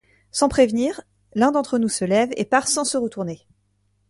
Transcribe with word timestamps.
Sans 0.31 0.49
prévenir, 0.49 1.01
l’un 1.35 1.51
d’entre 1.51 1.77
nous 1.77 1.87
se 1.87 2.03
lève 2.05 2.31
et 2.35 2.45
part 2.45 2.67
sans 2.67 2.85
se 2.85 2.97
retourner. 2.97 3.45